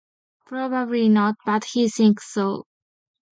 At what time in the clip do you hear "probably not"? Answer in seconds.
0.47-1.35